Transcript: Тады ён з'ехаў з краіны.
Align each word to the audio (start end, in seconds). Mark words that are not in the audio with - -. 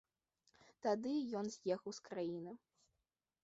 Тады 0.85 1.11
ён 1.41 1.45
з'ехаў 1.59 1.91
з 2.01 2.11
краіны. 2.11 2.51